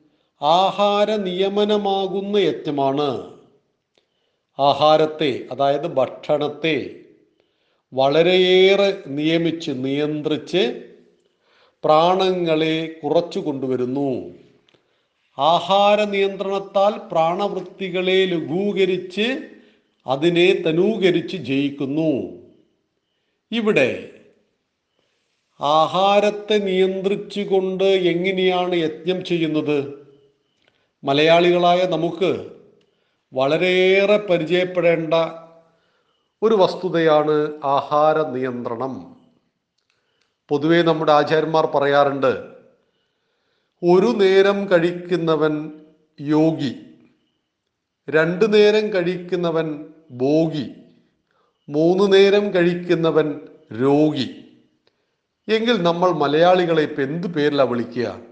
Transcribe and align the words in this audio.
ആഹാര 0.44 1.16
നിയമനമാകുന്ന 1.16 2.38
യജ്ഞമാണ് 2.38 3.32
ആഹാരത്തെ 4.60 5.48
അതായത് 5.52 5.88
ഭക്ഷണത്തെ 5.88 6.96
വളരെയേറെ 7.94 9.04
നിയമിച്ച് 9.08 9.72
നിയന്ത്രിച്ച് 9.72 10.84
പ്രാണങ്ങളെ 11.84 13.00
കുറച്ചു 13.04 13.40
കൊണ്ടുവരുന്നു. 13.40 14.32
ആഹാര 15.40 16.04
നിയന്ത്രണത്താൽ 16.04 16.98
പ്രാണവൃത്തികളെ 17.12 18.26
ലഘൂകരിച്ച് 18.26 19.50
അതിനെ 20.08 20.64
തനൂകരിച്ച് 20.68 21.38
ജയിക്കുന്നു. 21.38 22.40
ഇവിടെ 23.52 24.10
ആഹാരത്തെ 25.60 26.58
നിയന്ത്രിച്ചുകൊണ്ട് 26.58 27.84
എങ്ങനെയാണ് 27.84 28.76
യജ്ഞം 28.76 29.26
ചെയ്യുന്നത്? 29.26 30.01
മലയാളികളായ 31.04 31.86
നമുക്ക് 31.86 32.50
വളരെയേറെ 33.34 34.18
പരിചയപ്പെടേണ്ട 34.18 35.14
ഒരു 36.44 36.56
വസ്തുതയാണ് 36.56 37.52
ആഹാര 37.64 38.22
നിയന്ത്രണം. 38.22 39.18
പൊതുവെ 40.50 40.82
നമ്മുടെ 40.82 41.12
ആചാര്യന്മാർ 41.12 41.66
പറയാറുണ്ട് 41.66 42.34
ഒരു 43.84 44.08
നേരം 44.08 44.72
കഴിക്കുന്നവൻ 44.72 45.72
യോഗി 46.22 46.72
രണ്ടു 48.10 48.46
നേരം 48.46 48.94
കഴിക്കുന്നവൻ 48.94 49.86
ഭോഗി 50.12 50.76
മൂന്ന് 51.70 52.14
നേരം 52.14 52.54
കഴിക്കുന്നവൻ 52.54 53.40
രോഗി. 53.82 54.30
എങ്കിൽ 55.48 55.82
നമ്മൾ 55.84 56.12
മലയാളികളെ 56.12 56.84
ഇപ്പം 56.84 57.04
എന്ത് 57.04 57.28
പേരിലാണ് 57.28 57.70
വിളിക്കുക? 57.70 58.31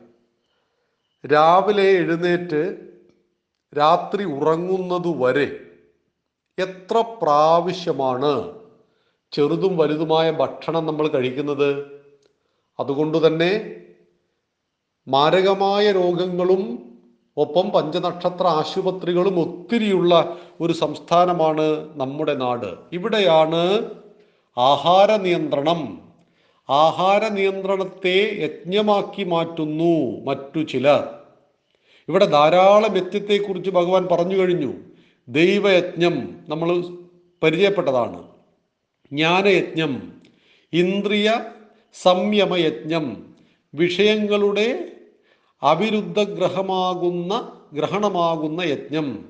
രാവിലെ 1.24 1.84
എഴുന്നേറ്റ് 1.84 2.78
രാത്രി 3.78 4.24
ഉറങ്ങുന്നതുവരെ 4.24 5.48
എത്ര 6.58 7.02
പ്രാവശ്യമാണ് 7.22 8.54
ചെറുതും 9.32 9.78
വലുതുമായ 9.78 10.32
ഭക്ഷണം 10.32 10.86
നമ്മൾ 10.86 11.08
കഴിക്കുന്നത്? 11.08 12.00
അതുകൊണ്ട് 12.80 13.28
തന്നെ 13.28 13.52
മാരകമായ 15.08 15.92
രോഗങ്ങളും 15.92 16.62
ഒപ്പം 17.38 17.72
പഞ്ചനക്ഷത്ര 17.72 18.48
ആശുപത്രികളും 18.48 19.40
ഒത്തിരിയുള്ള 19.40 20.38
ഒരു 20.62 20.74
സംസ്ഥാനമാണ് 20.74 21.92
നമ്മുടെ 21.96 22.34
നാട്. 22.34 22.78
ഇവിടെയാണ് 22.92 23.90
ആഹാര 24.58 25.16
നിയന്ത്രണം. 25.16 26.09
ആഹാര 26.70 27.28
നിയന്ത്രണത്തെ 27.28 28.38
യജ്ഞമാക്കി 28.40 29.24
മാറ്റുന്നു 29.24 30.22
മറ്റു 30.26 30.60
ചിലർ. 30.60 31.20
ഇവിടെ 32.10 32.26
ധാരാളം 32.26 32.98
യജ്ഞത്തെക്കുറിച്ച് 32.98 33.72
ഭഗവാൻ 33.72 34.08
പറഞ്ഞു 34.12 34.38
കഴിഞ്ഞു. 34.38 34.74
ദൈവയജ്ഞം 35.28 36.46
നമ്മൾ 36.50 36.84
പരിചയപ്പെട്ടതാണ്. 37.44 38.24
ജ്ഞാനയജ്ഞം 39.12 40.14
ഇന്ദ്രിയ 40.74 41.46
സംയമയജ്ഞം 41.94 43.36
വിഷയങ്ങളുടെ 43.76 44.92
അവിരുദ്ധ 45.64 46.24
ഗ്രഹമാകുന്ന 46.24 47.52
ഗ്രഹണമാകുന്ന 47.74 48.62
യജ്ഞം 48.62 49.26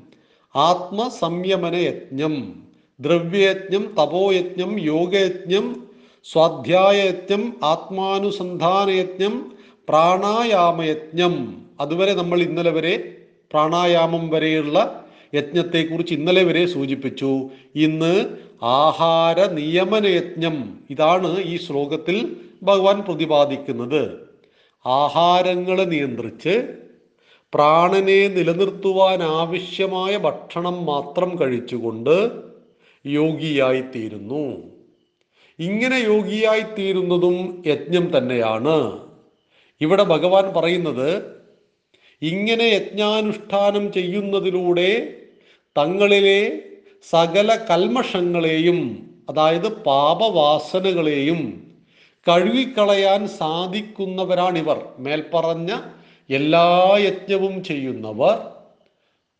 ആത്മസംയമന 0.55 1.75
യജ്ഞം 1.75 2.63
ദ്രവ്യയജ്ഞം 2.99 3.95
തപോയജ്ഞം 3.99 4.79
യോഗയജ്ഞം 4.79 5.88
സ്വാധ്യായയജ്ഞം 6.23 7.53
ആത്മാനുസന്ധാനയജ്ഞം 7.63 9.51
പ്രാണായാമയജ്ഞം 9.87 11.65
അതുവരെ 11.79 12.13
നമ്മൾ 12.13 12.39
ഇന്നലെ 12.41 12.71
വരെ 12.71 13.17
പ്രാണായാമം 13.51 14.29
വരെയുള്ള 14.29 15.05
യജ്ഞത്തെക്കുറിച്ച് 15.35 16.13
ഇന്നലെ 16.13 16.43
വരെ 16.43 16.65
സൂചിപ്പിച്ചു. 16.65 17.49
ഇന്ന് 17.75 18.37
ആഹാര 18.61 19.45
നിയമന 19.45 20.07
യജ്ഞം 20.07 20.79
ഇതാണ് 20.89 21.37
ഈ 21.43 21.57
ശ്ലോകത്തിൽ 21.57 22.35
ഭഗവാൻ 22.63 23.01
പ്രതിപാദിക്കുന്നത്. 23.01 24.17
ആഹാരങ്ങളെ 24.87 25.83
നിയന്ത്രിച്ച് 25.83 26.67
പ്രാണനെ 27.53 28.27
നിലനിർത്തുവാൻ 28.27 29.23
ആവശ്യമായ 29.23 30.17
ഭക്ഷണം 30.17 30.85
മാത്രം 30.85 31.39
കഴിച്ചുകൊണ്ട് 31.39 32.31
യോഗിയായിത്തീരുന്നു. 33.05 34.78
ഇങ്ങനെ 35.59 35.95
യോഗിയായി 35.95 36.61
തീരുന്നതും 36.61 37.63
യജ്ഞം 37.67 38.17
തന്നെയാണ്. 38.17 38.99
ഇവിടെ 39.81 40.03
ഭഗവാൻ 40.03 40.53
പറയുന്നത് 40.53 41.39
ഇങ്ങനെ 42.21 42.63
യജ്ഞാനുഷ്ഠാനം 42.63 43.91
ചെയ്യുന്നതിലൂടെ 43.91 45.15
തങ്ങളിലെ 45.77 46.61
സകല 47.09 47.55
കൽമഷങ്ങളെയും 47.55 48.79
അതായത് 49.29 49.83
പാപവാസനകളെയും 49.83 51.41
കഴുകിക്കളയാൻ 52.27 53.27
സാധിക്കുന്നവരാണിവർ. 53.27 54.85
മേൽപ്പറഞ്ഞ 54.99 55.71
എല്ലാ 56.29 56.97
യജ്ഞവും 56.99 57.63
ചെയ്യുന്നവർ 57.63 58.39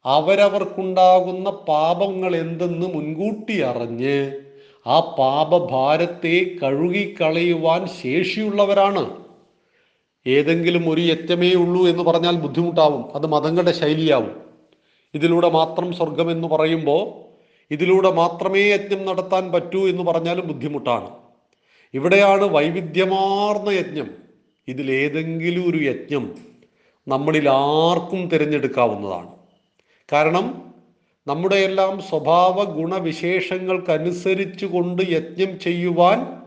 അവരവർക്കുണ്ടാകുന്ന 0.06 1.50
പാപങ്ങൾ 1.50 2.36
എന്തെന്ന് 2.36 2.88
മുൻകൂട്ടി 2.88 3.60
അറിഞ്ഞ് 3.62 4.49
ആ 4.87 4.99
പാപഭാരത്തെ 4.99 6.55
കഴുകിക്കളയുവാൻ 6.63 7.87
ശേഷിയുള്ളവരാണ്. 7.87 9.23
ഏതെങ്കിലും 10.27 10.89
ഒരു 10.89 11.01
യജ്ഞമേ 11.01 11.53
ഉള്ളൂ 11.53 11.87
എന്ന് 11.87 12.03
പറഞ്ഞാൽ 12.03 12.35
ബുദ്ധിമുട്ടാവും. 12.35 13.15
അത് 13.15 13.27
മതങ്ങളുടെ 13.27 13.71
ശൈലിയാവും. 13.71 14.41
ഇതിലൂടെ 15.13 15.49
മാത്രം 15.49 15.93
സ്വർഗം 15.93 16.31
എന്ന് 16.31 16.47
പറയുമ്പോൾ 16.47 17.29
ഇതിലൂടെ 17.71 18.11
മാത്രമേ 18.11 18.59
യജ്ഞം 18.59 19.05
നടത്താൻ 19.05 19.51
പറ്റൂ 19.51 19.89
എന്ന് 19.89 20.03
പറഞ്ഞാലും 20.03 20.47
ബുദ്ധിമുട്ടാണ്. 20.47 21.09
ഇവിടെയാണ് 21.93 22.43
വൈവിധ്യമാർന്ന 22.45 23.69
യജ്ഞം. 23.69 24.09
ഇതിലേതെങ്കിലും 24.67 25.69
ഒരു 25.69 25.77
യജ്ഞം 25.77 26.35
നമ്മളിൽ 27.07 27.49
ആർക്കും 27.49 28.27
തിരഞ്ഞെടുക്കാവുന്നതാണ്. 28.27 29.27
കാരണം 30.13 30.69
നമ്മുടെ 31.29 31.55
എല്ലാം 31.55 32.01
സ്വഭാവ 32.01 32.63
ഗുണവിശേഷങ്ങൾക്കനുസരിച്ച് 32.63 34.65
കൊണ്ട് 34.65 35.01
യജ്ഞം 35.09 35.59
ചെയ്യുവാൻ 35.59 36.43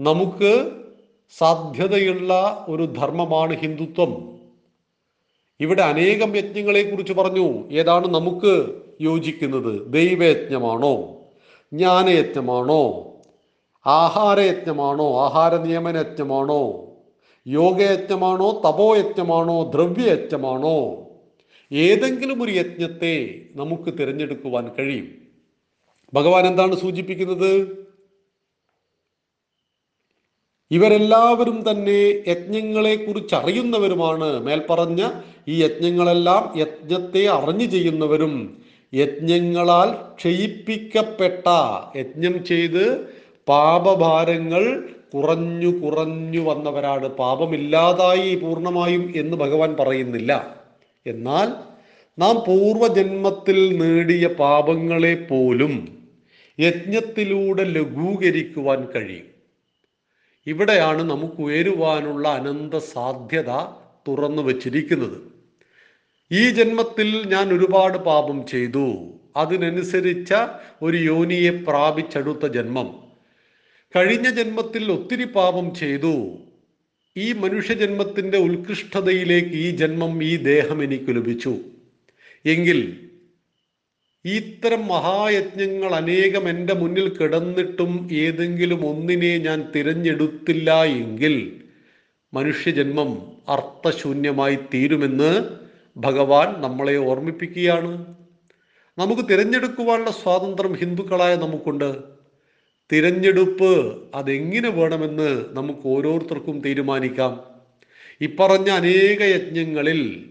നമുക്ക് 0.00 0.70
സാധ്യതയുള്ള 1.38 2.64
ഒരു 2.68 2.84
ധർമ്മമാണ് 2.84 3.56
ഹിന്ദുത്വം. 3.56 4.38
ഇവിടെ 5.60 5.82
അനേകം 5.82 6.36
യജ്ഞങ്ങളെ 6.36 6.82
കുറിച്ച് 6.82 7.12
പറഞ്ഞു. 7.12 7.70
ഏതാണ് 7.70 8.14
നമുക്ക് 8.14 8.74
യോജിക്കുന്നത്? 9.00 9.92
ദൈവയജ്ഞമാണോ? 9.92 11.16
ജ്ഞാനയജ്ഞമാണോ? 11.72 13.12
ആഹാരയജ്ഞമാണോ? 13.86 15.24
ആഹാര 15.24 15.56
നിയമനയജ്ഞമാണോ 15.56 16.86
യോഗയജ്ഞമാണോ? 17.46 18.62
തപോയജ്ഞമാണോ? 18.68 19.62
ദ്രവ്യയജ്ഞമാണോ? 19.62 21.06
ഏതെങ്കിലും 21.72 22.42
ഒരു 22.42 22.50
യജ്ഞത്തെ 22.50 23.40
നമുക്ക് 23.54 23.98
തിരഞ്ഞെടുക്കുവാൻ 23.98 24.70
കഴിയും. 24.78 25.14
ഭഗവാൻ 26.14 26.46
എന്താണ് 26.46 26.76
സൂചിപ്പിക്കുന്നത്? 26.76 27.80
ഇവരെല്ലാവരും 30.70 31.70
തന്നെ 31.70 32.22
യജ്ഞങ്ങളെ 32.28 32.94
കുറിച്ച് 32.94 33.34
അറിയുന്നവരുമാണ് 33.34 34.40
മേൽപ്പറഞ്ഞ 34.40 35.10
ഈ 35.48 35.62
യജ്ഞങ്ങളെല്ലാം 35.62 36.58
യജ്ഞത്തെ 36.58 37.28
അറിഞ്ഞു 37.28 37.64
ചെയ്യുന്നവരും 37.64 38.64
യജ്ഞങ്ങളാൽ 38.94 40.14
ക്ഷയിപ്പിക്കപ്പെട്ട 40.14 41.46
യജ്ഞം 41.96 42.44
ചെയ്ത് 42.44 43.06
പാപഭാരങ്ങൾ 43.48 44.88
കുറഞ്ഞു 45.14 45.66
കുറഞ്ഞു 45.66 46.40
വന്നവരാണ്. 46.40 47.08
പാപമില്ലാതായി 47.08 48.34
പൂർണമായും 48.34 49.12
എന്ന് 49.16 49.36
ഭഗവാൻ 49.36 49.76
പറയുന്നില്ല. 49.80 50.60
എന്നാൽ 51.06 51.48
നാം 52.18 52.36
പൂർവജന്മത്തിൽ 52.36 53.78
നേടിയ 53.78 54.26
പാപങ്ങളെ 54.26 55.26
പോലും 55.30 56.06
യജ്ഞത്തിലൂടെ 56.60 57.64
ലഘൂകരിക്കുവാൻ 57.64 58.88
കഴിയും. 58.96 59.26
ഇവിടെയാണ് 60.46 61.10
നമുക്ക് 61.10 61.42
ഉയരുവാനുള്ള 61.42 62.28
അനന്ത 62.28 62.74
സാധ്യത 62.74 63.50
തുറന്നു 64.08 64.42
വച്ചിരിക്കുന്നത്. 64.42 65.30
ഈ 66.32 66.50
ജന്മത്തിൽ 66.50 67.22
ഞാൻ 67.26 67.52
ഒരുപാട് 67.52 67.98
പാപം 67.98 68.46
ചെയ്തു. 68.46 69.02
അതിനനുസരിച്ച 69.36 70.34
ഒരു 70.82 70.96
യോനിയെ 70.96 71.50
പ്രാപിച്ചെടുത്ത 71.50 72.46
ജന്മം. 72.46 73.10
കഴിഞ്ഞ 73.96 74.30
ജന്മത്തിൽ 74.30 74.92
ഒത്തിരി 74.92 75.24
പാപം 75.24 75.74
ചെയ്തു. 75.74 76.38
ഈ 77.16 77.32
മനുഷ്യജന്മത്തിന്റെ 77.32 78.38
ഉത്കൃഷ്ടതയിലേക്ക് 78.38 79.48
ഈ 79.48 79.70
ജന്മം 79.70 80.24
ഈ 80.24 80.36
ദേഹം 80.36 80.82
എനിക്ക് 80.82 81.16
ലഭിച്ചു. 81.16 81.58
എങ്കിൽ 82.44 83.10
ഇത്തരം 84.24 84.86
മഹായജ്ഞങ്ങൾ 84.86 85.94
അനേകം 85.94 86.48
എന്റെ 86.48 86.74
മുന്നിൽ 86.74 87.16
കിടന്നിട്ടും 87.16 88.08
ഏതെങ്കിലും 88.12 88.86
ഒന്നിനെ 88.86 89.38
ഞാൻ 89.38 89.72
തിരഞ്ഞെടുത്തില്ല 89.76 90.84
എങ്കിൽ 90.84 91.64
മനുഷ്യജന്മം 92.34 93.32
അർത്ഥശൂന്യമായി 93.48 94.58
തീരുമെന്ന് 94.74 95.48
ഭഗവാൻ 95.96 96.60
നമ്മളെ 96.60 96.96
ഓർമ്മിപ്പിക്കുകയാണ്. 96.96 98.14
നമുക്ക് 98.98 99.22
തിരഞ്ഞെടുക്കുവാനുള്ള 99.22 100.10
സ്വാതന്ത്ര്യം 100.10 100.74
ഹിന്ദുക്കളായ 100.74 101.36
നമുക്കുണ്ട്. 101.36 102.19
തിരഞ്ഞെടുപ്പ് 102.92 103.98
അതെങ്ങനെ 104.14 104.68
വേണമെന്ന് 104.68 105.44
നമുക്ക് 105.50 105.88
ഓരോരുത്തർക്കും 105.88 106.60
തീരുമാനിക്കാം. 106.60 107.44
ഇപ്പറഞ്ഞ 108.20 108.70
അനേക 108.70 109.22
യജ്ഞങ്ങളിൽ 109.22 110.30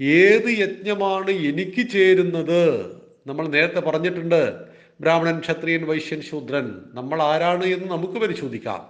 ഏത് 0.00 0.48
യജ്ഞമാണ് 0.48 1.30
എനിക്ക് 1.30 1.90
ചേരുന്നത്? 1.90 2.92
നമ്മൾ 3.26 3.48
നേരത്തെ 3.48 3.80
പറഞ്ഞിട്ടുണ്ട് 3.80 4.68
ബ്രാഹ്മണൻ 5.00 5.38
ക്ഷത്രിയൻ 5.38 5.82
വൈശ്യൻ 5.82 6.20
ശൂദ്രൻ. 6.20 6.74
നമ്മൾ 6.94 7.22
ആരാണ് 7.22 7.64
എന്ന് 7.64 7.90
നമുക്ക് 7.90 8.12
പരിശോധിക്കാം. 8.12 8.88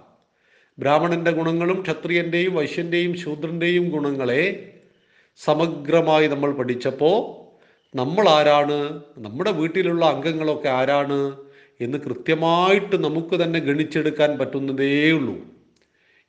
ബ്രാഹ്മണന്റെ 0.79 1.31
ഗുണങ്ങളും 1.31 1.81
ക്ഷത്രിയന്റെയും 1.81 2.55
വൈശ്യന്റെയും 2.55 3.17
ശൂദ്രന്റെയും 3.17 3.89
ഗുണങ്ങളെ 3.89 4.73
സമഗ്രമായി 5.37 6.27
നമ്മൾ 6.27 6.51
പഠിച്ചപ്പോൾ 6.51 7.39
നമ്മൾ 7.97 8.29
ആരാണ്? 8.29 9.01
നമ്മുടെ 9.17 9.51
വീട്ടിലുള്ള 9.51 10.05
അംഗങ്ങളൊക്കെ 10.05 10.69
ആരാണ്? 10.69 11.48
എന്ന് 11.81 11.97
കൃത്യമായിട്ട് 11.97 13.03
നമുക്ക് 13.03 13.43
തന്നെ 13.43 13.59
ഗണിച്ചെടുക്കാൻ 13.59 14.37
പറ്റുന്നതേ 14.37 15.11
ഉള്ളൂ 15.11 15.37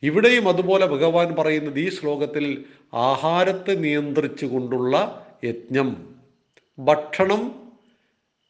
ഇവിടെയും 0.02 0.49
അതുപോലെ 0.49 0.87
ഭഗവാൻ 0.87 1.35
പറയുന്നത് 1.38 1.81
ഈ 1.81 1.88
ശ്ലോകത്തിൽ 1.88 2.64
ആഹാരത്തെ 2.94 3.75
നിയന്ത്രിച്ചു 3.75 4.47
കൊണ്ടുള്ള 4.47 5.26
യജ്ഞം 5.44 6.14
ഭക്ഷണം 6.79 7.70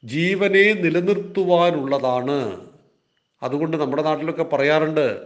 ജീവനെ 0.05 0.73
നിലനിർത്തുവാനുള്ളതാണ്. 0.73 2.71
അതുകൊണ്ട് 3.43 3.77
നമ്മുടെ 3.77 4.03
നാട്ടിലൊക്കെ 4.03 4.43
പറയാറുണ്ട് 4.43 5.21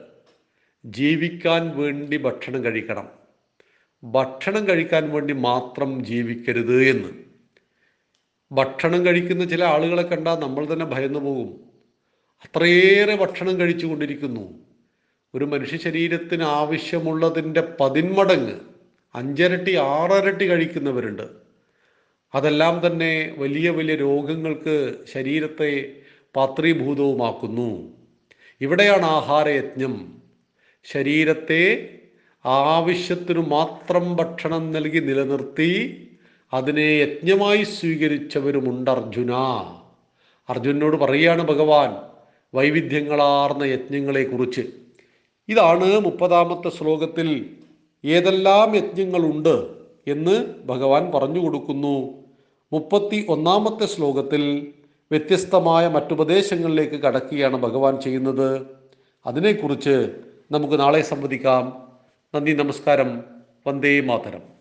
ജീവിക്കാൻ 0.86 1.76
വേണ്ടി 1.76 2.16
ഭക്ഷണം 2.16 2.64
കഴിക്കണം. 2.64 3.08
ഭക്ഷണം 4.04 4.68
കഴിക്കാൻ 4.68 5.10
വേണ്ടി 5.10 5.34
മാത്രം 5.34 6.04
ജീവിക്കരുത് 6.04 6.84
എന്ന്. 6.84 7.08
ഭക്ഷണം 8.52 9.06
കഴിക്കുന്ന 9.06 9.44
ചില 9.44 9.64
ആളുകളെ 9.64 10.02
കണ്ടാൽ 10.02 10.36
നമ്മൾ 10.36 10.72
തന്നെ 10.72 10.86
ഭയന്നു 10.86 11.18
പോകും. 11.18 11.63
അത്രയേറെ 12.44 13.16
ഭക്ഷണം 13.16 13.60
കഴിച്ചുകൊണ്ടിരിക്കുന്നു. 13.60 14.54
ഒരു 15.34 15.44
മനുഷ്യ 15.44 15.76
ശരീരത്തിന് 15.76 16.42
ആവശ്യമുള്ളതിന്റെ 16.42 17.62
പതിന്മടങ്ങ് 17.80 18.54
അഞ്ചരട്ടി 19.14 19.74
ആറരട്ടി 19.74 20.50
കഴിക്കുന്നവരുണ്ട്. 20.50 21.22
അതെല്ലാം 22.34 22.86
തന്നെ 22.86 23.34
വലിയ 23.38 23.70
വലിയ 23.70 23.94
രോഗങ്ങൾക്ക് 23.94 24.94
ശരീരത്തെ 25.12 25.92
പാത്രീഭൂതവുമാക്കുന്നു. 26.36 27.92
ഇവിടെയാണ് 28.60 29.04
ആഹാരയജ്ഞം. 29.04 30.22
ശരീരത്തെ 30.84 31.88
ആവശ്യത്തിനു 32.44 33.40
മാത്രം 33.40 34.16
ഭക്ഷണം 34.16 34.72
നൽകി 34.72 34.98
നിലനിർത്തി 34.98 35.70
അതിനെ 36.52 36.82
യജ്ഞമായി 36.82 37.62
സ്വീകരിച്ചവരുമുണ്ട് 37.62 38.90
അർജുന. 38.90 39.32
അർജുനോട് 40.48 40.96
പറയുകയാണ് 40.96 41.42
ഭഗവാൻ 41.42 42.13
വൈവിധ്യങ്ങളാർന്ന 42.54 43.64
യജ്ഞങ്ങളെക്കുറിച്ച്. 43.64 44.60
ഇതാണ് 45.48 46.00
മുപ്പതാമത്തെ 46.00 46.68
ശ്ലോകത്തിൽ 46.68 47.50
ഏതെല്ലാം 48.04 48.76
യജ്ഞങ്ങളുണ്ട് 48.76 49.66
എന്ന് 50.06 50.46
ഭഗവാൻ 50.66 51.10
പറഞ്ഞു 51.14 51.40
കൊടുക്കുന്നു. 51.40 52.24
മുപ്പത്തി 52.72 53.26
ഒന്നാമത്തെ 53.28 53.86
ശ്ലോകത്തിൽ 53.86 54.72
വ്യത്യസ്തമായ 55.10 55.88
മറ്റുപദേശങ്ങളിലേക്ക് 55.88 56.94
കടക്കുകയാണ് 56.94 57.56
ഭഗവാൻ 57.56 58.00
ചെയ്യുന്നത്. 58.00 58.66
അതിനെക്കുറിച്ച് 59.26 60.10
നമുക്ക് 60.50 60.80
നാളെ 60.80 61.02
സംവദിക്കാം. 61.02 61.88
നന്ദി 62.34 62.52
നമസ്കാരം. 62.52 63.22
വന്ദേ 63.66 64.00
മാതരം. 64.00 64.53